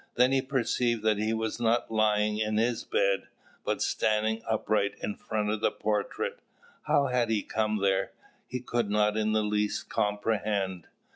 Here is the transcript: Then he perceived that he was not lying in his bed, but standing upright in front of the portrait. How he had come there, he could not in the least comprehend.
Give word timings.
Then 0.15 0.31
he 0.31 0.41
perceived 0.41 1.03
that 1.03 1.19
he 1.19 1.31
was 1.31 1.59
not 1.59 1.91
lying 1.91 2.39
in 2.39 2.57
his 2.57 2.83
bed, 2.83 3.27
but 3.63 3.83
standing 3.83 4.41
upright 4.49 4.95
in 4.99 5.13
front 5.13 5.51
of 5.51 5.61
the 5.61 5.69
portrait. 5.69 6.39
How 6.87 7.05
he 7.05 7.41
had 7.43 7.49
come 7.49 7.77
there, 7.83 8.09
he 8.47 8.61
could 8.61 8.89
not 8.89 9.15
in 9.15 9.33
the 9.33 9.43
least 9.43 9.89
comprehend. 9.89 10.87